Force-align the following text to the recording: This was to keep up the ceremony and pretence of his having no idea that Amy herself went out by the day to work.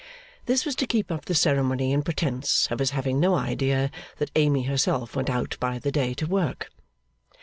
This 0.47 0.65
was 0.65 0.73
to 0.77 0.87
keep 0.87 1.11
up 1.11 1.25
the 1.25 1.35
ceremony 1.35 1.93
and 1.93 2.03
pretence 2.03 2.67
of 2.71 2.79
his 2.79 2.89
having 2.89 3.19
no 3.19 3.35
idea 3.35 3.91
that 4.17 4.31
Amy 4.35 4.63
herself 4.63 5.15
went 5.15 5.29
out 5.29 5.57
by 5.59 5.77
the 5.77 5.91
day 5.91 6.15
to 6.15 6.25
work. 6.25 6.71